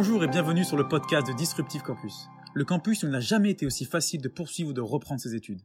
Bonjour 0.00 0.22
et 0.22 0.28
bienvenue 0.28 0.62
sur 0.62 0.76
le 0.76 0.86
podcast 0.86 1.26
de 1.26 1.32
Disruptive 1.32 1.82
Campus. 1.82 2.28
Le 2.54 2.64
campus 2.64 3.02
où 3.02 3.06
il 3.06 3.10
n'a 3.10 3.18
jamais 3.18 3.50
été 3.50 3.66
aussi 3.66 3.84
facile 3.84 4.20
de 4.20 4.28
poursuivre 4.28 4.70
ou 4.70 4.72
de 4.72 4.80
reprendre 4.80 5.20
ses 5.20 5.34
études. 5.34 5.60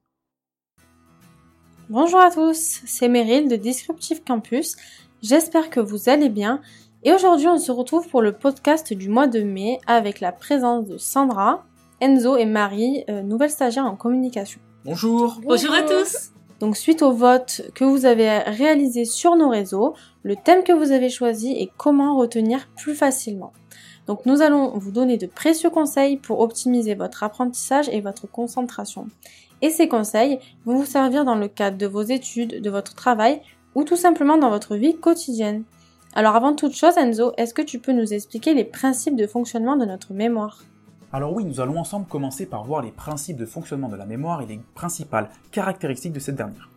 Bonjour 1.88 2.20
à 2.20 2.32
tous, 2.32 2.82
c'est 2.84 3.10
Meryl 3.10 3.48
de 3.48 3.56
Disruptive 3.56 4.24
Campus. 4.26 4.76
J'espère 5.22 5.70
que 5.70 5.80
vous 5.80 6.10
allez 6.10 6.30
bien. 6.30 6.62
Et 7.04 7.14
aujourd'hui, 7.14 7.48
on 7.48 7.60
se 7.60 7.72
retrouve 7.72 8.10
pour 8.10 8.24
le 8.24 8.32
podcast 8.32 8.92
du 8.92 9.08
mois 9.08 9.28
de 9.28 9.44
mai 9.44 9.80
avec 9.86 10.20
la 10.20 10.32
présence 10.32 10.88
de 10.88 10.98
Sandra, 10.98 11.64
Enzo 12.02 12.36
et 12.36 12.48
Marie, 12.48 13.04
euh, 13.12 13.22
nouvelles 13.22 13.52
stagiaires 13.52 13.86
en 13.86 13.96
communication. 13.96 14.60
Bonjour 14.84 15.42
Bonjour 15.44 15.76
à 15.76 15.84
tous 15.84 16.32
Donc 16.60 16.76
suite 16.76 17.04
au 17.04 17.12
vote 17.12 17.70
que 17.76 17.84
vous 17.84 18.08
avez 18.08 18.40
réalisé 18.40 19.06
sur 19.06 19.36
nos 19.36 19.50
réseaux, 19.50 19.94
le 20.24 20.36
thème 20.36 20.64
que 20.64 20.74
vous 20.74 20.92
avez 20.92 21.10
choisi 21.10 21.52
est 21.52 21.70
comment 21.78 22.18
retenir 22.18 22.68
plus 22.76 22.96
facilement. 22.96 23.54
Donc 24.08 24.26
nous 24.26 24.42
allons 24.42 24.78
vous 24.78 24.92
donner 24.92 25.18
de 25.18 25.28
précieux 25.28 25.70
conseils 25.70 26.18
pour 26.18 26.42
optimiser 26.42 26.96
votre 26.96 27.24
apprentissage 27.24 27.90
et 27.90 28.02
votre 28.02 28.28
concentration. 28.28 29.08
Et 29.62 29.70
ces 29.70 29.88
conseils 29.88 30.40
vont 30.66 30.76
vous 30.76 30.86
servir 30.86 31.24
dans 31.24 31.36
le 31.36 31.48
cadre 31.48 31.78
de 31.78 31.88
vos 31.88 32.02
études, 32.02 32.62
de 32.62 32.70
votre 32.70 32.96
travail 32.96 33.42
ou 33.76 33.84
tout 33.84 33.96
simplement 33.96 34.38
dans 34.38 34.50
votre 34.50 34.76
vie 34.76 34.96
quotidienne. 34.96 35.64
Alors 36.16 36.36
avant 36.36 36.54
toute 36.54 36.76
chose, 36.76 36.98
Enzo, 36.98 37.34
est-ce 37.38 37.54
que 37.54 37.62
tu 37.62 37.80
peux 37.80 37.94
nous 37.94 38.14
expliquer 38.14 38.54
les 38.54 38.66
principes 38.66 39.16
de 39.16 39.26
fonctionnement 39.26 39.78
de 39.78 39.86
notre 39.86 40.14
mémoire? 40.14 40.64
Alors 41.12 41.34
oui, 41.34 41.46
nous 41.46 41.62
allons 41.62 41.80
ensemble 41.80 42.08
commencer 42.08 42.46
par 42.46 42.64
voir 42.66 42.82
les 42.82 42.92
principes 42.92 43.38
de 43.38 43.46
fonctionnement 43.46 43.88
de 43.88 43.96
la 43.96 44.06
mémoire 44.06 44.42
et 44.42 44.46
les 44.46 44.60
principales 44.76 45.30
caractéristiques 45.52 46.14
de 46.14 46.20
cette 46.20 46.36
dernière. 46.36 46.70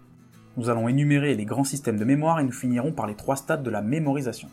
Nous 0.56 0.70
allons 0.70 0.88
énumérer 0.88 1.34
les 1.34 1.44
grands 1.44 1.64
systèmes 1.64 1.98
de 1.98 2.04
mémoire 2.04 2.40
et 2.40 2.44
nous 2.44 2.52
finirons 2.52 2.92
par 2.92 3.06
les 3.06 3.14
trois 3.14 3.36
stades 3.36 3.62
de 3.62 3.70
la 3.70 3.82
mémorisation. 3.82 4.48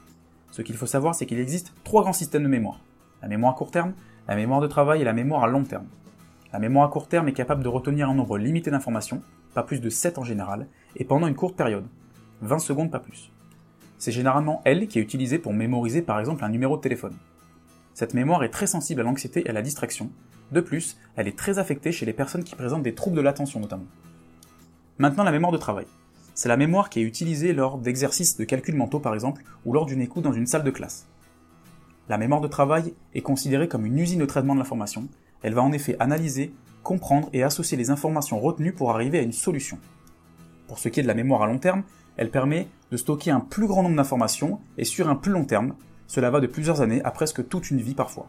Ce 0.54 0.62
qu'il 0.62 0.76
faut 0.76 0.86
savoir, 0.86 1.16
c'est 1.16 1.26
qu'il 1.26 1.40
existe 1.40 1.74
trois 1.84 2.04
grands 2.04 2.14
systèmes 2.14 2.44
de 2.44 2.48
mémoire. 2.48 2.80
La 3.24 3.28
mémoire 3.28 3.54
à 3.54 3.56
court 3.58 3.72
terme, 3.72 3.94
la 4.28 4.36
mémoire 4.36 4.62
de 4.62 4.68
travail 4.68 5.02
et 5.02 5.04
la 5.04 5.12
mémoire 5.12 5.44
à 5.44 5.48
long 5.48 5.64
terme. 5.64 5.88
La 6.54 6.60
mémoire 6.60 6.86
à 6.86 6.92
court 6.92 7.08
terme 7.08 7.28
est 7.28 7.34
capable 7.34 7.64
de 7.64 7.70
retenir 7.70 8.08
un 8.08 8.14
nombre 8.14 8.38
limité 8.38 8.70
d'informations, 8.70 9.24
pas 9.56 9.64
plus 9.64 9.82
de 9.82 9.90
7 9.90 10.20
en 10.20 10.24
général, 10.24 10.68
et 10.96 11.06
pendant 11.06 11.26
une 11.26 11.34
courte 11.34 11.56
période, 11.56 11.88
20 12.42 12.60
secondes 12.60 12.92
pas 12.92 13.00
plus. 13.00 13.32
C'est 13.98 14.12
généralement 14.12 14.62
elle 14.64 14.88
qui 14.88 15.00
est 15.00 15.02
utilisée 15.02 15.40
pour 15.40 15.54
mémoriser 15.54 16.04
par 16.04 16.20
exemple 16.20 16.46
un 16.46 16.50
numéro 16.50 16.78
de 16.78 16.82
téléphone. 16.84 17.18
Cette 17.96 18.14
mémoire 18.14 18.44
est 18.44 18.50
très 18.50 18.68
sensible 18.68 19.02
à 19.02 19.06
l'anxiété 19.06 19.48
et 19.48 19.50
à 19.50 19.54
la 19.54 19.64
distraction. 19.64 20.12
De 20.52 20.62
plus, 20.62 21.00
elle 21.16 21.28
est 21.28 21.36
très 21.36 21.58
affectée 21.58 21.92
chez 21.92 22.06
les 22.06 22.14
personnes 22.14 22.44
qui 22.44 22.54
présentent 22.54 22.84
des 22.84 22.94
troubles 22.94 23.18
de 23.18 23.22
l'attention 23.22 23.60
notamment. 23.60 23.88
Maintenant 25.00 25.24
la 25.24 25.32
mémoire 25.32 25.52
de 25.52 25.58
travail. 25.58 25.88
C'est 26.36 26.50
la 26.50 26.58
mémoire 26.58 26.90
qui 26.90 27.00
est 27.00 27.04
utilisée 27.04 27.54
lors 27.54 27.78
d'exercices 27.78 28.38
de 28.38 28.44
calcul 28.44 28.76
mentaux 28.76 29.00
par 29.00 29.14
exemple, 29.14 29.44
ou 29.66 29.74
lors 29.74 29.86
d'une 29.86 30.02
écoute 30.02 30.24
dans 30.24 30.34
une 30.34 30.48
salle 30.48 30.64
de 30.64 30.72
classe. 30.72 31.08
La 32.10 32.18
mémoire 32.18 32.42
de 32.42 32.48
travail 32.48 32.94
est 33.14 33.22
considérée 33.22 33.68
comme 33.68 33.86
une 33.86 34.00
usine 34.00 34.20
de 34.20 34.26
traitement 34.26 34.54
de 34.54 34.60
l'information, 34.60 35.08
elle 35.42 35.54
va 35.54 35.62
en 35.62 35.72
effet 35.72 35.96
analyser, 36.00 36.54
comprendre 36.82 37.30
et 37.34 37.44
associer 37.44 37.78
les 37.78 37.92
informations 37.92 38.40
retenues 38.40 38.74
pour 38.74 38.92
arriver 38.92 39.20
à 39.20 39.22
une 39.22 39.32
solution. 39.32 39.78
Pour 40.68 40.80
ce 40.80 40.90
qui 40.90 41.00
est 41.00 41.04
de 41.04 41.08
la 41.08 41.14
mémoire 41.14 41.44
à 41.44 41.48
long 41.48 41.60
terme, 41.60 41.84
elle 42.18 42.32
permet 42.32 42.68
de 42.92 42.98
stocker 42.98 43.32
un 43.32 43.40
plus 43.40 43.68
grand 43.68 43.84
nombre 43.84 43.96
d'informations 43.96 44.60
et 44.78 44.86
sur 44.86 45.10
un 45.10 45.16
plus 45.16 45.32
long 45.32 45.46
terme, 45.46 45.76
cela 46.08 46.30
va 46.30 46.40
de 46.40 46.48
plusieurs 46.48 46.82
années 46.82 47.04
à 47.04 47.12
presque 47.12 47.48
toute 47.48 47.72
une 47.72 47.82
vie 47.82 47.96
parfois. 47.96 48.28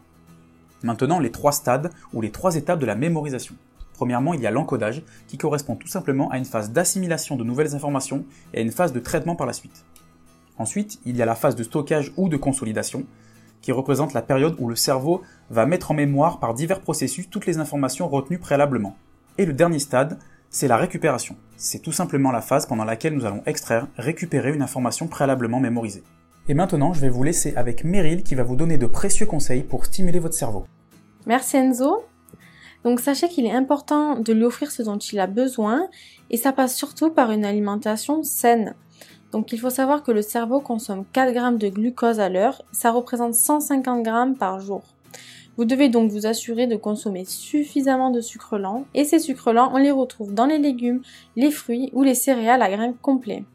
Maintenant, 0.83 1.19
les 1.19 1.31
trois 1.31 1.51
stades 1.51 1.91
ou 2.13 2.21
les 2.21 2.31
trois 2.31 2.55
étapes 2.55 2.79
de 2.79 2.85
la 2.85 2.95
mémorisation. 2.95 3.55
Premièrement, 3.95 4.33
il 4.33 4.41
y 4.41 4.47
a 4.47 4.51
l'encodage, 4.51 5.03
qui 5.27 5.37
correspond 5.37 5.75
tout 5.75 5.87
simplement 5.87 6.29
à 6.29 6.37
une 6.37 6.45
phase 6.45 6.71
d'assimilation 6.71 7.35
de 7.35 7.43
nouvelles 7.43 7.75
informations 7.75 8.25
et 8.53 8.59
à 8.59 8.61
une 8.61 8.71
phase 8.71 8.93
de 8.93 8.99
traitement 8.99 9.35
par 9.35 9.47
la 9.47 9.53
suite. 9.53 9.85
Ensuite, 10.57 10.99
il 11.05 11.17
y 11.17 11.21
a 11.21 11.25
la 11.25 11.35
phase 11.35 11.55
de 11.55 11.63
stockage 11.63 12.13
ou 12.17 12.29
de 12.29 12.37
consolidation, 12.37 13.05
qui 13.61 13.71
représente 13.71 14.13
la 14.13 14.21
période 14.21 14.55
où 14.59 14.67
le 14.67 14.75
cerveau 14.75 15.21
va 15.49 15.65
mettre 15.65 15.91
en 15.91 15.95
mémoire 15.95 16.39
par 16.39 16.53
divers 16.53 16.81
processus 16.81 17.29
toutes 17.29 17.45
les 17.45 17.57
informations 17.57 18.07
retenues 18.07 18.37
préalablement. 18.37 18.95
Et 19.37 19.45
le 19.45 19.53
dernier 19.53 19.79
stade, 19.79 20.19
c'est 20.49 20.67
la 20.67 20.77
récupération. 20.77 21.35
C'est 21.57 21.79
tout 21.79 21.91
simplement 21.91 22.31
la 22.31 22.41
phase 22.41 22.65
pendant 22.65 22.85
laquelle 22.85 23.15
nous 23.15 23.25
allons 23.25 23.41
extraire, 23.45 23.87
récupérer 23.97 24.53
une 24.53 24.61
information 24.61 25.07
préalablement 25.07 25.59
mémorisée. 25.59 26.03
Et 26.47 26.53
maintenant, 26.53 26.93
je 26.93 27.01
vais 27.01 27.09
vous 27.09 27.23
laisser 27.23 27.55
avec 27.55 27.83
Meryl 27.83 28.23
qui 28.23 28.35
va 28.35 28.43
vous 28.43 28.55
donner 28.55 28.77
de 28.77 28.85
précieux 28.85 29.25
conseils 29.25 29.63
pour 29.63 29.85
stimuler 29.85 30.19
votre 30.19 30.35
cerveau. 30.35 30.65
Merci 31.25 31.57
Enzo. 31.57 32.05
Donc 32.85 32.99
sachez 32.99 33.27
qu'il 33.27 33.47
est 33.47 33.51
important 33.51 34.19
de 34.19 34.31
lui 34.31 34.45
offrir 34.45 34.71
ce 34.71 34.83
dont 34.83 34.99
il 34.99 35.19
a 35.19 35.25
besoin 35.25 35.87
et 36.29 36.37
ça 36.37 36.53
passe 36.53 36.75
surtout 36.75 37.09
par 37.09 37.31
une 37.31 37.43
alimentation 37.43 38.21
saine. 38.21 38.75
Donc 39.31 39.51
il 39.51 39.59
faut 39.59 39.71
savoir 39.71 40.03
que 40.03 40.11
le 40.11 40.21
cerveau 40.21 40.61
consomme 40.61 41.03
4 41.11 41.33
grammes 41.33 41.57
de 41.57 41.67
glucose 41.67 42.19
à 42.19 42.29
l'heure, 42.29 42.61
ça 42.71 42.91
représente 42.91 43.33
150 43.33 44.03
grammes 44.03 44.37
par 44.37 44.59
jour. 44.59 44.83
Vous 45.57 45.65
devez 45.65 45.89
donc 45.89 46.11
vous 46.11 46.27
assurer 46.27 46.67
de 46.67 46.75
consommer 46.75 47.25
suffisamment 47.25 48.11
de 48.11 48.21
sucre 48.21 48.59
lent 48.59 48.85
et 48.93 49.03
ces 49.03 49.19
sucres 49.19 49.51
lents 49.51 49.71
on 49.73 49.77
les 49.77 49.91
retrouve 49.91 50.35
dans 50.35 50.45
les 50.45 50.59
légumes, 50.59 51.01
les 51.35 51.49
fruits 51.49 51.89
ou 51.93 52.03
les 52.03 52.13
céréales 52.13 52.61
à 52.61 52.69
grains 52.69 52.93
complets. 52.93 53.45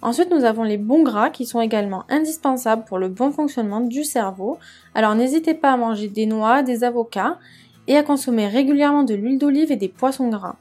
Ensuite, 0.00 0.30
nous 0.30 0.44
avons 0.44 0.64
les 0.64 0.76
bons 0.76 1.02
gras 1.02 1.30
qui 1.30 1.46
sont 1.46 1.62
également 1.62 2.04
indispensables 2.10 2.84
pour 2.84 2.98
le 2.98 3.08
bon 3.08 3.30
fonctionnement 3.30 3.80
du 3.80 4.04
cerveau. 4.04 4.58
Alors 4.94 5.14
n'hésitez 5.14 5.54
pas 5.54 5.72
à 5.72 5.78
manger 5.78 6.08
des 6.08 6.26
noix, 6.26 6.62
des 6.62 6.84
avocats 6.84 7.38
et 7.86 7.96
à 7.96 8.02
consommer 8.02 8.46
régulièrement 8.46 9.02
de 9.02 9.14
l'huile 9.14 9.38
d'olive 9.38 9.72
et 9.72 9.76
des 9.76 9.88
poissons 9.88 10.28
gras. 10.28 10.56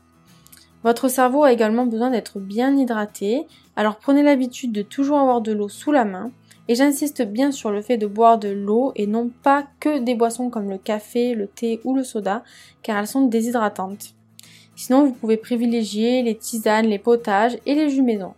Votre 0.83 1.07
cerveau 1.07 1.43
a 1.43 1.53
également 1.53 1.85
besoin 1.85 2.09
d'être 2.09 2.39
bien 2.39 2.75
hydraté, 2.75 3.47
alors 3.75 3.97
prenez 3.97 4.21
l'habitude 4.21 4.71
de 4.71 4.81
toujours 4.81 5.19
avoir 5.19 5.41
de 5.41 5.53
l'eau 5.53 5.69
sous 5.69 5.91
la 5.91 6.05
main. 6.05 6.31
Et 6.69 6.75
j'insiste 6.75 7.23
bien 7.23 7.51
sur 7.51 7.71
le 7.71 7.81
fait 7.81 7.97
de 7.97 8.07
boire 8.07 8.37
de 8.37 8.47
l'eau 8.47 8.93
et 8.95 9.05
non 9.05 9.29
pas 9.43 9.65
que 9.81 9.99
des 9.99 10.15
boissons 10.15 10.49
comme 10.49 10.69
le 10.69 10.77
café, 10.77 11.35
le 11.35 11.47
thé 11.47 11.81
ou 11.83 11.93
le 11.93 12.05
soda, 12.05 12.43
car 12.83 12.97
elles 12.97 13.07
sont 13.07 13.25
déshydratantes. 13.25 14.13
Sinon, 14.75 15.05
vous 15.05 15.11
pouvez 15.11 15.35
privilégier 15.35 16.23
les 16.23 16.35
tisanes, 16.35 16.87
les 16.87 16.99
potages 16.99 17.57
et 17.65 17.75
les 17.75 17.89
jus 17.89 18.01
maison. 18.01 18.33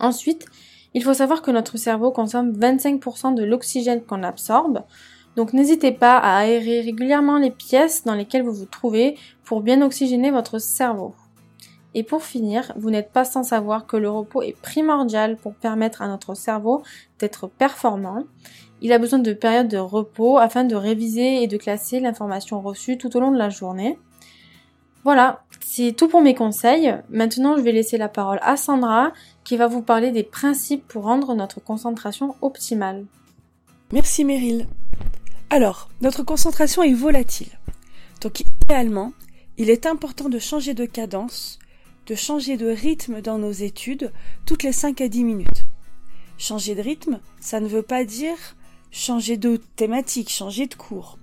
Ensuite, 0.00 0.46
il 0.94 1.02
faut 1.02 1.14
savoir 1.14 1.42
que 1.42 1.50
notre 1.50 1.76
cerveau 1.76 2.10
consomme 2.10 2.52
25% 2.52 3.34
de 3.34 3.44
l'oxygène 3.44 4.02
qu'on 4.02 4.24
absorbe, 4.24 4.82
donc 5.36 5.52
n'hésitez 5.52 5.92
pas 5.92 6.18
à 6.18 6.36
aérer 6.38 6.80
régulièrement 6.80 7.38
les 7.38 7.50
pièces 7.50 8.04
dans 8.04 8.14
lesquelles 8.14 8.42
vous 8.42 8.52
vous 8.52 8.66
trouvez 8.66 9.16
pour 9.44 9.62
bien 9.62 9.80
oxygéner 9.82 10.30
votre 10.30 10.58
cerveau. 10.58 11.14
Et 11.94 12.02
pour 12.02 12.22
finir, 12.22 12.72
vous 12.76 12.90
n'êtes 12.90 13.12
pas 13.12 13.24
sans 13.24 13.42
savoir 13.42 13.86
que 13.86 13.96
le 13.96 14.10
repos 14.10 14.42
est 14.42 14.58
primordial 14.60 15.36
pour 15.36 15.54
permettre 15.54 16.02
à 16.02 16.08
notre 16.08 16.34
cerveau 16.34 16.82
d'être 17.18 17.48
performant. 17.48 18.24
Il 18.80 18.92
a 18.92 18.98
besoin 18.98 19.18
de 19.18 19.32
périodes 19.32 19.68
de 19.68 19.78
repos 19.78 20.38
afin 20.38 20.64
de 20.64 20.74
réviser 20.74 21.42
et 21.42 21.46
de 21.46 21.56
classer 21.56 22.00
l'information 22.00 22.60
reçue 22.60 22.98
tout 22.98 23.14
au 23.16 23.20
long 23.20 23.30
de 23.30 23.38
la 23.38 23.50
journée. 23.50 23.98
Voilà, 25.04 25.42
c'est 25.60 25.92
tout 25.92 26.08
pour 26.08 26.22
mes 26.22 26.34
conseils. 26.34 26.94
Maintenant, 27.10 27.56
je 27.56 27.62
vais 27.62 27.72
laisser 27.72 27.98
la 27.98 28.08
parole 28.08 28.38
à 28.42 28.56
Sandra 28.56 29.12
qui 29.44 29.56
va 29.56 29.66
vous 29.66 29.82
parler 29.82 30.12
des 30.12 30.22
principes 30.22 30.86
pour 30.86 31.04
rendre 31.04 31.34
notre 31.34 31.60
concentration 31.60 32.36
optimale. 32.40 33.04
Merci 33.92 34.24
Meryl. 34.24 34.66
Alors, 35.52 35.90
notre 36.00 36.22
concentration 36.22 36.82
est 36.82 36.94
volatile. 36.94 37.50
Donc 38.22 38.40
idéalement, 38.40 39.12
il 39.58 39.68
est 39.68 39.84
important 39.84 40.30
de 40.30 40.38
changer 40.38 40.72
de 40.72 40.86
cadence, 40.86 41.58
de 42.06 42.14
changer 42.14 42.56
de 42.56 42.68
rythme 42.68 43.20
dans 43.20 43.36
nos 43.36 43.52
études 43.52 44.12
toutes 44.46 44.62
les 44.62 44.72
5 44.72 45.02
à 45.02 45.08
10 45.08 45.24
minutes. 45.24 45.66
Changer 46.38 46.74
de 46.74 46.80
rythme, 46.80 47.20
ça 47.38 47.60
ne 47.60 47.68
veut 47.68 47.82
pas 47.82 48.06
dire 48.06 48.56
changer 48.90 49.36
de 49.36 49.60
thématique, 49.76 50.30
changer 50.30 50.68
de 50.68 50.74
cours. 50.74 51.18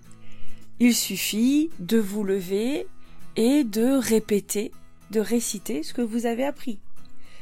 Il 0.79 0.93
suffit 0.93 1.71
de 1.79 1.97
vous 1.97 2.23
lever 2.23 2.85
et 3.35 3.63
de 3.63 3.97
répéter, 3.97 4.71
de 5.09 5.21
réciter 5.21 5.81
ce 5.81 5.91
que 5.91 6.03
vous 6.03 6.27
avez 6.27 6.45
appris. 6.45 6.77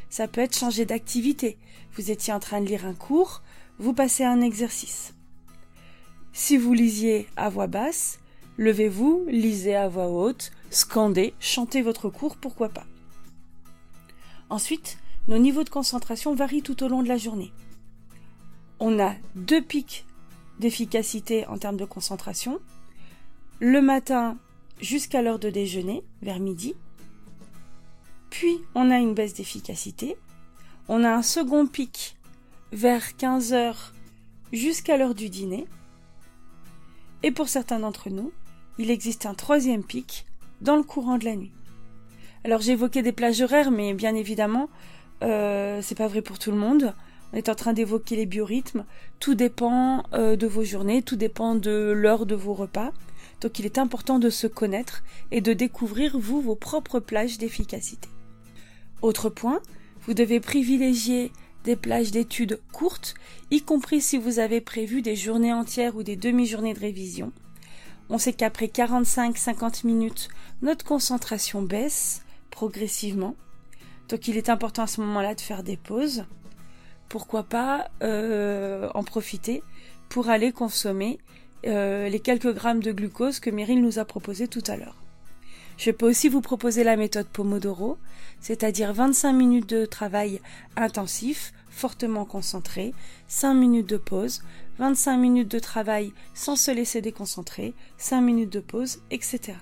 Ça 0.10 0.30
peut 0.30 0.40
être 0.40 0.58
changer 0.58 0.86
d'activité. 0.86 1.58
Vous 1.98 2.12
étiez 2.12 2.32
en 2.32 2.40
train 2.40 2.62
de 2.62 2.68
lire 2.68 2.86
un 2.86 2.94
cours, 2.94 3.42
vous 3.78 3.92
passez 3.92 4.24
à 4.24 4.32
un 4.32 4.40
exercice. 4.40 5.17
Si 6.40 6.56
vous 6.56 6.74
lisiez 6.74 7.28
à 7.36 7.50
voix 7.50 7.66
basse, 7.66 8.20
levez-vous, 8.60 9.26
lisez 9.28 9.76
à 9.76 9.88
voix 9.88 10.08
haute, 10.08 10.52
scandez, 10.70 11.34
chantez 11.40 11.82
votre 11.82 12.10
cours, 12.10 12.38
pourquoi 12.38 12.70
pas. 12.70 12.86
Ensuite, 14.52 15.00
nos 15.28 15.40
niveaux 15.40 15.64
de 15.64 15.72
concentration 15.72 16.36
varient 16.36 16.62
tout 16.62 16.84
au 16.84 16.90
long 16.90 17.02
de 17.02 17.08
la 17.08 17.18
journée. 17.18 17.52
On 18.80 19.00
a 19.00 19.16
deux 19.34 19.64
pics 19.64 20.06
d'efficacité 20.60 21.48
en 21.48 21.58
termes 21.58 21.76
de 21.76 21.86
concentration. 21.86 22.60
Le 23.60 23.82
matin 23.82 24.38
jusqu'à 24.80 25.24
l'heure 25.24 25.40
de 25.40 25.50
déjeuner, 25.50 26.04
vers 26.22 26.40
midi. 26.40 26.76
Puis 28.30 28.60
on 28.76 28.92
a 28.92 29.00
une 29.00 29.16
baisse 29.16 29.34
d'efficacité. 29.34 30.18
On 30.88 31.04
a 31.04 31.10
un 31.10 31.24
second 31.24 31.66
pic 31.66 32.16
vers 32.72 33.18
15 33.18 33.54
heures 33.54 33.92
jusqu'à 34.54 34.98
l'heure 34.98 35.16
du 35.16 35.30
dîner. 35.30 35.66
Et 37.24 37.32
pour 37.32 37.50
certains 37.50 37.80
d'entre 37.80 38.10
nous, 38.10 38.32
il 38.78 38.92
existe 38.92 39.26
un 39.26 39.34
troisième 39.34 39.84
pic 39.84 40.26
dans 40.62 40.76
le 40.76 40.84
courant 40.84 41.18
de 41.18 41.26
la 41.26 41.36
nuit. 41.36 41.52
Alors 42.44 42.68
évoqué 42.68 43.02
des 43.02 43.12
plages 43.12 43.42
horaires, 43.42 43.72
mais 43.72 43.94
bien 43.94 44.16
évidemment, 44.16 44.70
euh, 45.24 45.82
c'est 45.82 45.96
pas 45.96 46.08
vrai 46.08 46.22
pour 46.22 46.40
tout 46.40 46.52
le 46.52 46.58
monde. 46.58 46.94
on 47.34 47.38
est 47.38 47.50
en 47.50 47.56
train 47.56 47.74
d'évoquer 47.74 48.16
les 48.16 48.26
biorhythmes. 48.26 48.86
Tout 49.20 49.36
dépend 49.36 50.04
euh, 50.14 50.36
de 50.36 50.48
vos 50.48 50.64
journées, 50.64 51.02
tout 51.02 51.16
dépend 51.16 51.56
de 51.56 51.92
l'heure 51.96 52.26
de 52.26 52.36
vos 52.36 52.54
repas. 52.54 52.92
Donc 53.42 53.60
il 53.60 53.66
est 53.66 53.78
important 53.78 54.20
de 54.20 54.30
se 54.30 54.48
connaître 54.48 55.04
et 55.32 55.42
de 55.42 55.54
découvrir, 55.54 56.18
vous, 56.18 56.42
vos 56.42 56.56
propres 56.56 57.00
plages 57.00 57.38
d'efficacité. 57.38 58.10
Autre 59.02 59.30
point, 59.30 59.60
vous 60.02 60.14
devez 60.14 60.40
privilégier 60.40 61.32
des 61.68 61.76
plages 61.76 62.12
d'études 62.12 62.62
courtes, 62.72 63.14
y 63.52 63.62
compris 63.62 64.00
si 64.00 64.18
vous 64.18 64.40
avez 64.40 64.62
prévu 64.62 65.02
des 65.02 65.18
journées 65.18 65.52
entières 65.52 65.98
ou 65.98 66.02
des 66.02 66.16
demi-journées 66.16 66.74
de 66.74 66.80
révision. 66.80 67.34
On 68.10 68.18
sait 68.18 68.32
qu'après 68.32 68.68
45-50 68.68 69.86
minutes, 69.86 70.30
notre 70.62 70.86
concentration 70.86 71.62
baisse 71.62 72.24
progressivement. 72.52 73.36
Donc 74.08 74.30
il 74.30 74.38
est 74.38 74.48
important 74.48 74.84
à 74.84 74.88
ce 74.88 75.02
moment-là 75.02 75.36
de 75.36 75.42
faire 75.42 75.62
des 75.62 75.76
pauses. 75.76 76.24
Pourquoi 77.10 77.44
pas 77.44 77.90
euh, 78.02 78.88
en 78.94 79.04
profiter 79.04 79.62
pour 80.08 80.30
aller 80.30 80.54
consommer 80.54 81.20
euh, 81.66 82.08
les 82.08 82.22
quelques 82.22 82.54
grammes 82.54 82.82
de 82.82 82.94
glucose 82.94 83.42
que 83.42 83.50
Meryl 83.50 83.82
nous 83.82 84.00
a 84.00 84.06
proposé 84.06 84.48
tout 84.48 84.64
à 84.68 84.78
l'heure. 84.78 84.96
Je 85.78 85.92
peux 85.92 86.10
aussi 86.10 86.30
vous 86.30 86.42
proposer 86.42 86.86
la 86.86 86.96
méthode 86.96 87.28
Pomodoro, 87.28 87.98
c'est-à-dire 88.40 88.94
25 88.94 89.34
minutes 89.34 89.70
de 89.70 89.86
travail 89.86 90.42
intensif, 90.76 91.54
fortement 91.78 92.26
concentré, 92.26 92.94
5 93.28 93.54
minutes 93.54 93.88
de 93.88 93.98
pause, 93.98 94.42
25 94.80 95.18
minutes 95.18 95.52
de 95.52 95.60
travail 95.60 96.12
sans 96.34 96.56
se 96.56 96.72
laisser 96.72 97.02
déconcentrer, 97.02 97.74
5 97.98 98.22
minutes 98.22 98.52
de 98.52 98.60
pause, 98.60 99.00
etc. 99.12 99.54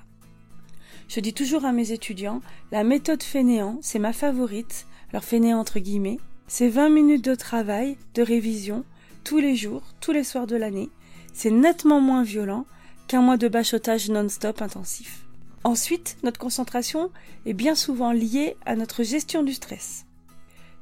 Je 1.07 1.19
dis 1.19 1.33
toujours 1.33 1.65
à 1.65 1.71
mes 1.71 1.91
étudiants, 1.91 2.41
la 2.71 2.83
méthode 2.83 3.21
fainéant, 3.21 3.77
c'est 3.81 3.99
ma 3.99 4.13
favorite, 4.13 4.87
alors 5.11 5.23
fainéant 5.23 5.59
entre 5.59 5.79
guillemets, 5.79 6.19
c'est 6.47 6.69
20 6.69 6.89
minutes 6.89 7.25
de 7.25 7.35
travail, 7.35 7.97
de 8.13 8.21
révision, 8.21 8.85
tous 9.23 9.39
les 9.39 9.55
jours, 9.55 9.83
tous 9.99 10.11
les 10.11 10.23
soirs 10.23 10.47
de 10.47 10.55
l'année. 10.55 10.89
C'est 11.33 11.51
nettement 11.51 11.99
moins 11.99 12.23
violent 12.23 12.65
qu'un 13.07 13.21
mois 13.21 13.37
de 13.37 13.47
bachotage 13.47 14.09
non-stop 14.09 14.61
intensif. 14.61 15.25
Ensuite, 15.63 16.17
notre 16.23 16.39
concentration 16.39 17.11
est 17.45 17.53
bien 17.53 17.75
souvent 17.75 18.11
liée 18.11 18.55
à 18.65 18.75
notre 18.75 19.03
gestion 19.03 19.43
du 19.43 19.53
stress. 19.53 20.05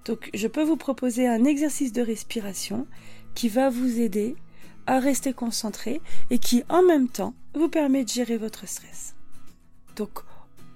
Donc, 0.06 0.30
je 0.34 0.48
peux 0.48 0.64
vous 0.64 0.78
proposer 0.78 1.28
un 1.28 1.46
exercice 1.46 1.94
de 1.94 2.02
respiration 2.02 2.88
qui 3.36 3.50
va 3.50 3.70
vous 3.70 4.00
aider 4.00 4.36
à 4.86 5.00
rester 5.00 5.34
concentré 5.34 6.02
et 6.30 6.40
qui, 6.40 6.64
en 6.70 6.84
même 6.84 7.08
temps, 7.08 7.34
vous 7.54 7.70
permet 7.70 8.04
de 8.04 8.10
gérer 8.10 8.38
votre 8.38 8.68
stress. 8.68 9.16
Donc, 9.96 10.20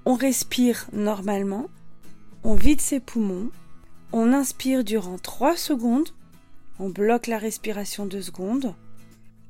on 0.06 0.16
respire 0.16 0.88
normalement, 0.94 1.70
on 2.44 2.56
vide 2.56 2.80
ses 2.80 3.00
poumons, 3.00 3.50
on 4.14 4.32
inspire 4.32 4.84
durant 4.86 5.18
3 5.18 5.58
secondes, 5.58 6.10
on 6.80 6.90
bloque 6.90 7.28
la 7.28 7.38
respiration 7.38 8.06
2 8.06 8.22
secondes, 8.22 8.74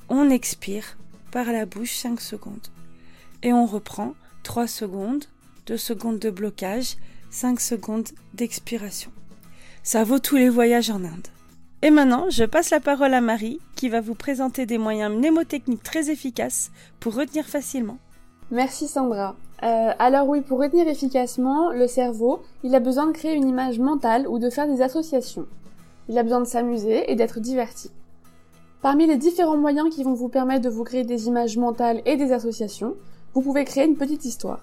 on 0.09 0.30
expire 0.30 0.97
par 1.31 1.51
la 1.51 1.65
bouche 1.65 1.95
5 1.97 2.19
secondes. 2.19 2.68
Et 3.44 3.53
on 3.53 3.68
reprend 3.68 4.15
3 4.41 4.65
secondes, 4.65 5.25
2 5.68 5.77
secondes 5.77 6.18
de 6.18 6.31
blocage, 6.31 6.95
5 7.30 7.59
secondes 7.59 8.09
d'expiration. 8.33 9.12
Ça 9.87 10.03
vaut 10.03 10.19
tous 10.19 10.35
les 10.35 10.49
voyages 10.49 10.89
en 10.89 10.97
Inde. 10.97 11.29
Et 11.81 11.91
maintenant, 11.91 12.25
je 12.29 12.43
passe 12.43 12.71
la 12.71 12.81
parole 12.81 13.13
à 13.13 13.21
Marie 13.21 13.61
qui 13.77 13.87
va 13.87 14.01
vous 14.01 14.15
présenter 14.15 14.65
des 14.65 14.77
moyens 14.77 15.15
mnémotechniques 15.15 15.81
très 15.81 16.09
efficaces 16.09 16.71
pour 16.99 17.15
retenir 17.15 17.45
facilement. 17.45 17.97
Merci 18.51 18.89
Sandra. 18.89 19.37
Euh, 19.63 19.91
alors 19.97 20.27
oui, 20.27 20.41
pour 20.41 20.59
retenir 20.59 20.89
efficacement, 20.89 21.71
le 21.71 21.87
cerveau, 21.87 22.41
il 22.65 22.75
a 22.75 22.81
besoin 22.81 23.07
de 23.07 23.13
créer 23.13 23.33
une 23.33 23.47
image 23.47 23.79
mentale 23.79 24.27
ou 24.27 24.39
de 24.39 24.49
faire 24.49 24.67
des 24.67 24.81
associations. 24.81 25.45
Il 26.09 26.17
a 26.17 26.23
besoin 26.23 26.41
de 26.41 26.47
s'amuser 26.47 27.09
et 27.09 27.15
d'être 27.15 27.39
diverti. 27.39 27.89
Parmi 28.81 29.07
les 29.07 29.15
différents 29.15 29.55
moyens 29.55 29.89
qui 29.95 30.03
vont 30.03 30.15
vous 30.15 30.27
permettre 30.27 30.65
de 30.65 30.69
vous 30.69 30.83
créer 30.83 31.05
des 31.05 31.27
images 31.29 31.55
mentales 31.55 32.01
et 32.05 32.17
des 32.17 32.33
associations, 32.33 32.95
vous 33.33 33.41
pouvez 33.41 33.63
créer 33.63 33.85
une 33.85 33.95
petite 33.95 34.25
histoire. 34.25 34.59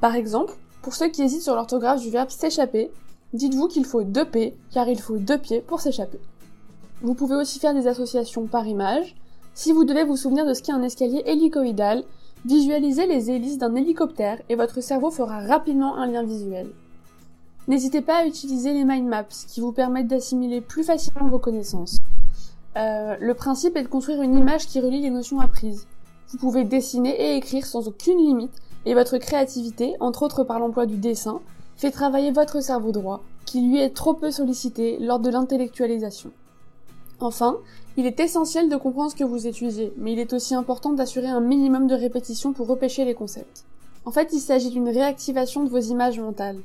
Par 0.00 0.14
exemple, 0.14 0.54
pour 0.80 0.94
ceux 0.94 1.08
qui 1.08 1.24
hésitent 1.24 1.42
sur 1.42 1.56
l'orthographe 1.56 2.02
du 2.02 2.10
verbe 2.10 2.30
s'échapper, 2.30 2.92
dites-vous 3.32 3.68
qu'il 3.68 3.84
faut 3.84 4.02
deux 4.02 4.24
P 4.24 4.54
car 4.70 4.88
il 4.88 5.00
faut 5.00 5.18
deux 5.18 5.38
pieds 5.38 5.60
pour 5.60 5.80
s'échapper. 5.80 6.20
Vous 7.02 7.14
pouvez 7.14 7.36
aussi 7.36 7.58
faire 7.58 7.74
des 7.74 7.86
associations 7.86 8.46
par 8.46 8.66
image. 8.66 9.16
Si 9.54 9.72
vous 9.72 9.84
devez 9.84 10.04
vous 10.04 10.16
souvenir 10.16 10.46
de 10.46 10.54
ce 10.54 10.62
qu'est 10.62 10.72
un 10.72 10.82
escalier 10.82 11.22
hélicoïdal, 11.26 12.04
Visualisez 12.46 13.06
les 13.06 13.30
hélices 13.30 13.58
d'un 13.58 13.74
hélicoptère 13.74 14.40
et 14.48 14.54
votre 14.54 14.80
cerveau 14.80 15.10
fera 15.10 15.40
rapidement 15.40 15.96
un 15.96 16.06
lien 16.06 16.22
visuel. 16.22 16.70
N'hésitez 17.68 18.00
pas 18.00 18.20
à 18.20 18.24
utiliser 18.24 18.72
les 18.72 18.84
mind 18.84 19.06
maps 19.06 19.24
qui 19.46 19.60
vous 19.60 19.72
permettent 19.72 20.06
d'assimiler 20.06 20.62
plus 20.62 20.82
facilement 20.82 21.28
vos 21.28 21.38
connaissances. 21.38 21.98
Euh, 22.78 23.16
le 23.20 23.34
principe 23.34 23.76
est 23.76 23.82
de 23.82 23.88
construire 23.88 24.22
une 24.22 24.38
image 24.38 24.66
qui 24.66 24.80
relie 24.80 25.02
les 25.02 25.10
notions 25.10 25.40
apprises. 25.40 25.86
Vous 26.28 26.38
pouvez 26.38 26.64
dessiner 26.64 27.10
et 27.10 27.36
écrire 27.36 27.66
sans 27.66 27.88
aucune 27.88 28.16
limite 28.16 28.56
et 28.86 28.94
votre 28.94 29.18
créativité, 29.18 29.94
entre 30.00 30.22
autres 30.22 30.42
par 30.42 30.60
l'emploi 30.60 30.86
du 30.86 30.96
dessin, 30.96 31.40
fait 31.80 31.90
travailler 31.90 32.30
votre 32.30 32.62
cerveau 32.62 32.92
droit, 32.92 33.22
qui 33.46 33.62
lui 33.62 33.80
est 33.80 33.96
trop 33.96 34.12
peu 34.12 34.30
sollicité 34.30 34.98
lors 35.00 35.18
de 35.18 35.30
l'intellectualisation. 35.30 36.30
Enfin, 37.20 37.56
il 37.96 38.04
est 38.04 38.20
essentiel 38.20 38.68
de 38.68 38.76
comprendre 38.76 39.10
ce 39.10 39.16
que 39.16 39.24
vous 39.24 39.46
étudiez, 39.46 39.94
mais 39.96 40.12
il 40.12 40.18
est 40.18 40.34
aussi 40.34 40.54
important 40.54 40.92
d'assurer 40.92 41.28
un 41.28 41.40
minimum 41.40 41.86
de 41.86 41.94
répétition 41.94 42.52
pour 42.52 42.66
repêcher 42.66 43.06
les 43.06 43.14
concepts. 43.14 43.64
En 44.04 44.10
fait, 44.10 44.28
il 44.34 44.40
s'agit 44.40 44.68
d'une 44.68 44.90
réactivation 44.90 45.64
de 45.64 45.70
vos 45.70 45.78
images 45.78 46.20
mentales. 46.20 46.60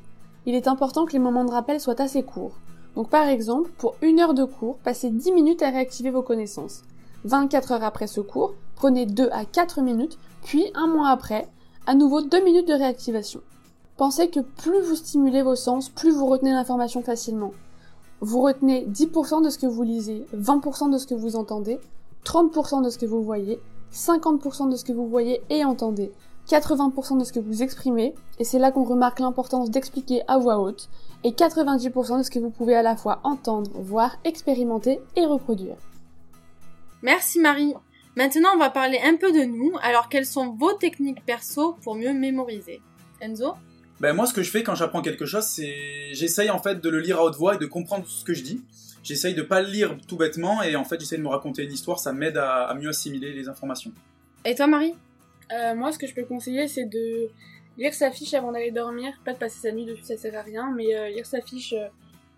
Il 0.46 0.54
est 0.54 0.68
important 0.68 1.06
que 1.06 1.14
les 1.14 1.20
moments 1.20 1.46
de 1.46 1.52
rappel 1.52 1.80
soient 1.80 2.02
assez 2.02 2.24
courts. 2.24 2.58
Donc 2.96 3.10
par 3.10 3.30
exemple, 3.30 3.72
pour 3.78 3.96
une 4.02 4.20
heure 4.20 4.34
de 4.34 4.44
cours, 4.44 4.80
passez 4.80 5.12
10 5.12 5.32
minutes 5.32 5.62
à 5.62 5.70
réactiver 5.70 6.10
vos 6.10 6.24
connaissances. 6.24 6.82
24 7.24 7.72
heures 7.72 7.84
après 7.86 8.08
ce 8.08 8.20
cours, 8.20 8.54
prenez 8.76 9.06
2 9.06 9.30
à 9.32 9.46
4 9.46 9.80
minutes, 9.80 10.18
puis 10.44 10.66
un 10.76 10.88
mois 10.88 11.08
après, 11.08 11.48
à 11.88 11.96
nouveau 11.96 12.22
2 12.22 12.44
minutes 12.44 12.68
de 12.68 12.74
réactivation. 12.74 13.40
Pensez 13.98 14.30
que 14.30 14.42
plus 14.42 14.82
vous 14.82 14.96
stimulez 14.96 15.42
vos 15.42 15.56
sens, 15.56 15.88
plus 15.88 16.12
vous 16.12 16.26
retenez 16.26 16.52
l'information 16.52 17.02
facilement. 17.02 17.54
Vous 18.20 18.42
retenez 18.42 18.86
10% 18.88 19.42
de 19.42 19.50
ce 19.50 19.58
que 19.58 19.68
vous 19.68 19.84
lisez, 19.84 20.26
20% 20.36 20.92
de 20.92 20.98
ce 20.98 21.08
que 21.08 21.14
vous 21.14 21.38
entendez, 21.38 21.80
30% 22.26 22.84
de 22.84 22.90
ce 22.90 22.98
que 22.98 23.06
vous 23.06 23.24
voyez, 23.24 23.60
50% 23.94 24.70
de 24.70 24.76
ce 24.76 24.84
que 24.84 24.92
vous 24.92 25.08
voyez 25.08 25.42
et 25.50 25.64
entendez, 25.64 26.12
80% 26.50 27.20
de 27.20 27.24
ce 27.24 27.32
que 27.32 27.40
vous 27.40 27.64
exprimez, 27.64 28.14
et 28.38 28.44
c'est 28.44 28.60
là 28.60 28.72
qu'on 28.72 28.84
remarque 28.84 29.22
l'importance 29.22 29.72
d'expliquer 29.72 30.24
à 30.28 30.38
voix 30.40 30.60
haute, 30.60 30.90
et 31.24 31.32
90% 31.32 32.18
de 32.18 32.24
ce 32.24 32.32
que 32.32 32.40
vous 32.40 32.50
pouvez 32.50 32.76
à 32.76 32.84
la 32.84 32.98
fois 32.98 33.22
entendre, 33.24 33.72
voir, 33.76 34.18
expérimenter 34.26 35.00
et 35.16 35.26
reproduire. 35.26 35.78
Merci 37.02 37.40
Marie. 37.40 37.74
Maintenant, 38.18 38.50
on 38.56 38.60
va 38.60 38.70
parler 38.70 39.00
un 39.04 39.16
peu 39.16 39.32
de 39.32 39.44
nous. 39.44 39.72
Alors, 39.82 40.10
quelles 40.10 40.26
sont 40.26 40.54
vos 40.54 40.74
techniques 40.74 41.26
perso 41.26 41.76
pour 41.84 41.96
mieux 41.96 42.14
mémoriser? 42.14 42.82
Enzo? 43.22 43.54
Ben 44.06 44.14
moi, 44.14 44.28
ce 44.28 44.36
que 44.36 44.44
je 44.44 44.52
fais 44.52 44.62
quand 44.62 44.76
j'apprends 44.76 45.02
quelque 45.02 45.26
chose, 45.26 45.46
c'est 45.46 46.14
j'essaye 46.14 46.52
en 46.52 46.60
fait 46.60 46.80
de 46.80 46.90
le 46.90 47.00
lire 47.00 47.18
à 47.18 47.24
haute 47.24 47.38
voix 47.38 47.56
et 47.56 47.58
de 47.58 47.66
comprendre 47.66 48.06
ce 48.06 48.24
que 48.24 48.36
je 48.36 48.44
dis. 48.44 48.62
J'essaye 49.02 49.34
de 49.34 49.42
pas 49.42 49.64
le 49.64 49.68
lire 49.68 49.98
tout 50.08 50.16
bêtement 50.16 50.62
et 50.62 50.76
en 50.76 50.84
fait 50.84 51.00
j'essaye 51.00 51.18
de 51.18 51.24
me 51.24 51.30
raconter 51.30 51.64
une 51.64 51.72
histoire, 51.72 51.98
ça 51.98 52.14
m'aide 52.14 52.38
à, 52.38 52.72
mieux 52.76 52.90
assimiler 52.90 53.34
les 53.34 53.50
informations. 53.50 53.92
Et 54.46 54.54
toi, 54.54 54.68
Marie? 54.68 54.94
Euh, 55.52 55.74
Moi, 55.74 55.92
ce 55.92 55.98
que 55.98 56.06
je 56.06 56.14
peux 56.14 56.24
conseiller, 56.24 56.68
c'est 56.68 56.86
de 56.86 57.30
lire 57.80 57.96
sa 57.96 58.12
fiche 58.12 58.36
avant 58.36 58.52
d'aller 58.52 58.70
dormir. 58.70 59.12
Pas 59.26 59.34
de 59.34 59.40
passer 59.40 59.58
sa 59.60 59.72
nuit 59.72 59.86
dessus, 59.86 60.04
ça 60.04 60.18
sert 60.18 60.38
à 60.38 60.44
rien, 60.44 60.72
mais 60.76 60.96
euh, 60.96 61.10
lire 61.10 61.26
sa 61.26 61.42
fiche 61.42 61.74
euh, 61.74 61.88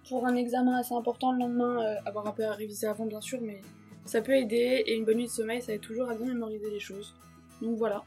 pour 0.07 0.25
un 0.25 0.37
examen 0.37 0.77
assez 0.77 0.93
important 0.93 1.33
le 1.33 1.39
lendemain, 1.39 1.97
avoir 2.05 2.27
un 2.27 2.31
peu 2.31 2.45
à 2.45 2.53
réviser 2.53 2.87
avant, 2.87 3.05
bien 3.05 3.19
sûr, 3.19 3.39
mais 3.41 3.59
ça 4.05 4.21
peut 4.21 4.37
aider 4.37 4.83
et 4.85 4.95
une 4.95 5.03
bonne 5.03 5.17
nuit 5.17 5.25
de 5.25 5.31
sommeil, 5.31 5.61
ça 5.61 5.73
aide 5.73 5.81
toujours 5.81 6.09
à 6.09 6.15
bien 6.15 6.27
mémoriser 6.27 6.69
les 6.69 6.79
choses. 6.79 7.13
Donc 7.61 7.77
voilà. 7.77 8.05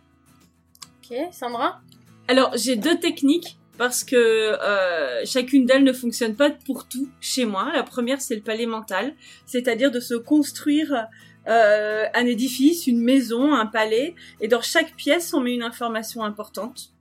Ok, 1.02 1.14
Sandra? 1.30 1.82
Alors 2.30 2.56
j'ai 2.56 2.76
deux 2.76 2.96
techniques 2.96 3.58
parce 3.76 4.04
que 4.04 4.14
euh, 4.14 5.24
chacune 5.24 5.66
d'elles 5.66 5.82
ne 5.82 5.92
fonctionne 5.92 6.36
pas 6.36 6.48
pour 6.50 6.86
tout 6.86 7.08
chez 7.20 7.44
moi. 7.44 7.72
La 7.74 7.82
première 7.82 8.20
c'est 8.20 8.36
le 8.36 8.40
palais 8.40 8.66
mental, 8.66 9.16
c'est-à-dire 9.46 9.90
de 9.90 9.98
se 9.98 10.14
construire 10.14 11.08
euh, 11.48 12.04
un 12.14 12.26
édifice, 12.26 12.86
une 12.86 13.00
maison, 13.00 13.52
un 13.52 13.66
palais, 13.66 14.14
et 14.40 14.46
dans 14.46 14.62
chaque 14.62 14.94
pièce 14.94 15.34
on 15.34 15.40
met 15.40 15.52
une 15.52 15.64
information 15.64 16.22
importante. 16.22 16.92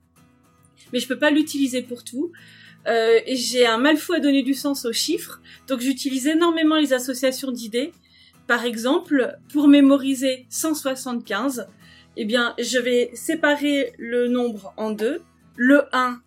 Mais 0.92 0.98
je 0.98 1.06
peux 1.06 1.18
pas 1.18 1.30
l'utiliser 1.30 1.82
pour 1.82 2.02
tout. 2.02 2.32
Euh, 2.88 3.20
j'ai 3.28 3.66
un 3.66 3.78
mal 3.78 3.98
fou 3.98 4.14
à 4.14 4.18
donner 4.18 4.42
du 4.42 4.54
sens 4.54 4.84
aux 4.84 4.92
chiffres, 4.92 5.40
donc 5.68 5.78
j'utilise 5.78 6.26
énormément 6.26 6.74
les 6.74 6.92
associations 6.92 7.52
d'idées. 7.52 7.92
Par 8.48 8.64
exemple, 8.64 9.36
pour 9.52 9.68
mémoriser 9.68 10.46
175, 10.48 11.68
eh 12.16 12.24
bien, 12.24 12.54
je 12.58 12.78
vais 12.78 13.10
séparer 13.14 13.92
le 13.98 14.28
nombre 14.28 14.72
en 14.76 14.90
deux, 14.90 15.22
le 15.56 15.84
1 15.92 16.20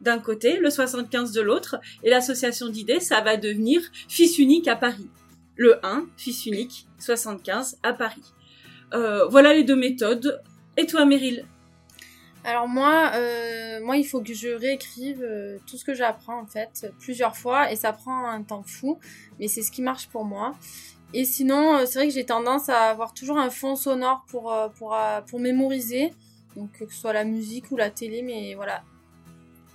d'un 0.00 0.18
côté, 0.18 0.58
le 0.58 0.70
75 0.70 1.32
de 1.32 1.40
l'autre, 1.40 1.76
et 2.02 2.10
l'association 2.10 2.68
d'idées, 2.68 3.00
ça 3.00 3.20
va 3.20 3.36
devenir 3.36 3.80
fils 4.08 4.38
unique 4.38 4.68
à 4.68 4.76
Paris. 4.76 5.08
Le 5.56 5.84
1, 5.84 6.06
fils 6.16 6.46
unique, 6.46 6.86
75 6.98 7.78
à 7.82 7.92
Paris. 7.92 8.34
Euh, 8.94 9.26
voilà 9.26 9.54
les 9.54 9.64
deux 9.64 9.76
méthodes. 9.76 10.42
Et 10.76 10.86
toi, 10.86 11.04
Meryl? 11.06 11.46
Alors 12.44 12.68
moi, 12.68 13.10
euh, 13.14 13.80
moi, 13.82 13.96
il 13.96 14.04
faut 14.04 14.20
que 14.20 14.32
je 14.32 14.48
réécrive 14.48 15.20
euh, 15.22 15.58
tout 15.66 15.76
ce 15.76 15.84
que 15.84 15.94
j'apprends 15.94 16.40
en 16.40 16.46
fait 16.46 16.86
plusieurs 17.00 17.36
fois 17.36 17.72
et 17.72 17.76
ça 17.76 17.92
prend 17.92 18.28
un 18.28 18.42
temps 18.42 18.62
fou, 18.62 19.00
mais 19.40 19.48
c'est 19.48 19.62
ce 19.62 19.72
qui 19.72 19.82
marche 19.82 20.06
pour 20.06 20.24
moi. 20.24 20.54
Et 21.14 21.24
sinon, 21.24 21.76
euh, 21.76 21.86
c'est 21.86 21.98
vrai 21.98 22.08
que 22.08 22.14
j'ai 22.14 22.24
tendance 22.24 22.68
à 22.68 22.90
avoir 22.90 23.14
toujours 23.14 23.38
un 23.38 23.50
fond 23.50 23.76
sonore 23.76 24.24
pour 24.28 24.52
euh, 24.52 24.68
euh, 24.82 25.20
pour 25.22 25.40
mémoriser, 25.40 26.12
donc 26.56 26.72
que 26.72 26.92
ce 26.92 27.00
soit 27.00 27.12
la 27.12 27.24
musique 27.24 27.70
ou 27.70 27.76
la 27.76 27.90
télé, 27.90 28.22
mais 28.22 28.54
voilà. 28.54 28.82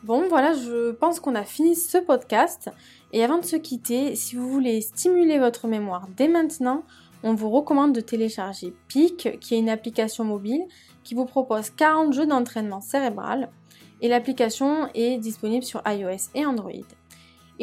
Bon, 0.04 0.28
voilà, 0.28 0.54
je 0.54 0.92
pense 0.92 1.20
qu'on 1.20 1.36
a 1.36 1.44
fini 1.44 1.76
ce 1.76 1.98
podcast. 2.00 2.70
Et 3.14 3.24
avant 3.24 3.38
de 3.38 3.46
se 3.46 3.56
quitter, 3.56 4.16
si 4.16 4.36
vous 4.36 4.50
voulez 4.50 4.82
stimuler 4.82 5.38
votre 5.38 5.68
mémoire 5.68 6.08
dès 6.18 6.28
maintenant, 6.28 6.84
on 7.24 7.36
vous 7.36 7.50
recommande 7.52 7.94
de 7.94 8.02
télécharger 8.02 8.74
PIC, 8.88 9.40
qui 9.40 9.56
est 9.56 9.60
une 9.60 9.70
application 9.70 10.24
mobile 10.24 10.66
qui 11.04 11.14
vous 11.14 11.26
propose 11.26 11.70
40 11.70 12.14
jeux 12.14 12.26
d'entraînement 12.26 12.82
cérébral. 12.82 13.50
Et 14.02 14.08
l'application 14.08 14.90
est 14.96 15.18
disponible 15.18 15.64
sur 15.64 15.84
iOS 15.86 16.30
et 16.34 16.46
Android. 16.46 16.72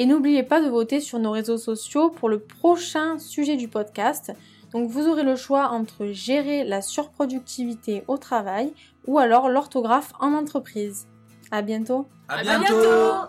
Et 0.00 0.06
n'oubliez 0.06 0.44
pas 0.44 0.60
de 0.60 0.68
voter 0.68 1.00
sur 1.00 1.18
nos 1.18 1.32
réseaux 1.32 1.58
sociaux 1.58 2.08
pour 2.08 2.28
le 2.28 2.38
prochain 2.38 3.18
sujet 3.18 3.56
du 3.56 3.66
podcast. 3.66 4.32
Donc 4.72 4.88
vous 4.88 5.08
aurez 5.08 5.24
le 5.24 5.34
choix 5.34 5.70
entre 5.70 6.06
gérer 6.06 6.62
la 6.62 6.82
surproductivité 6.82 8.04
au 8.06 8.16
travail 8.16 8.72
ou 9.08 9.18
alors 9.18 9.48
l'orthographe 9.48 10.12
en 10.20 10.34
entreprise. 10.34 11.08
À 11.50 11.62
bientôt. 11.62 12.06
À 12.28 12.36
À 12.36 12.42
bientôt 12.44 13.28